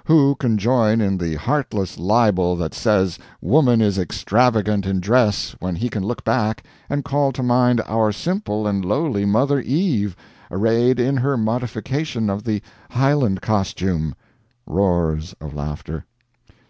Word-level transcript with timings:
]Who 0.04 0.34
can 0.34 0.58
join 0.58 1.00
in 1.00 1.16
the 1.16 1.36
heartless 1.36 1.96
libel 1.96 2.56
that 2.56 2.74
says 2.74 3.18
woman 3.40 3.80
is 3.80 3.98
extravagant 3.98 4.84
in 4.84 5.00
dress 5.00 5.56
when 5.60 5.76
he 5.76 5.88
can 5.88 6.02
look 6.02 6.24
back 6.24 6.62
and 6.90 7.06
call 7.06 7.32
to 7.32 7.42
mind 7.42 7.80
our 7.86 8.12
simple 8.12 8.66
and 8.66 8.84
lowly 8.84 9.24
mother 9.24 9.60
Eve 9.62 10.14
arrayed 10.50 11.00
in 11.00 11.16
her 11.16 11.38
modification 11.38 12.28
of 12.28 12.44
the 12.44 12.60
Highland 12.90 13.40
costume. 13.40 14.14
[Roars 14.66 15.34
of 15.40 15.54
laughter. 15.54 16.04